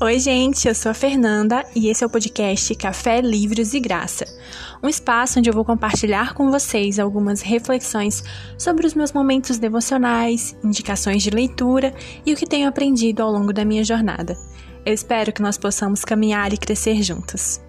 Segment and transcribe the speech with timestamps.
[0.00, 4.24] Oi, gente, eu sou a Fernanda e esse é o podcast Café, Livros e Graça.
[4.80, 8.22] Um espaço onde eu vou compartilhar com vocês algumas reflexões
[8.56, 11.92] sobre os meus momentos devocionais, indicações de leitura
[12.24, 14.38] e o que tenho aprendido ao longo da minha jornada.
[14.86, 17.60] Eu espero que nós possamos caminhar e crescer juntos.